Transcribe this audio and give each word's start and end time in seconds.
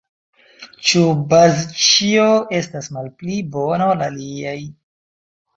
Ĉu 0.91 1.01
Bazĉjo 1.33 2.25
estas 2.61 2.89
malpli 2.97 3.39
bona 3.59 3.91
ol 3.93 4.03
aliaj? 4.09 4.59